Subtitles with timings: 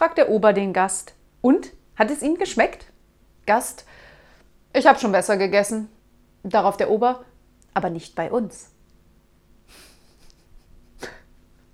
[0.00, 1.12] fragt der Ober den Gast.
[1.42, 1.74] Und?
[1.94, 2.86] Hat es Ihnen geschmeckt?
[3.44, 3.84] Gast.
[4.72, 5.90] Ich habe schon besser gegessen.
[6.42, 7.26] Darauf der Ober.
[7.74, 8.70] Aber nicht bei uns.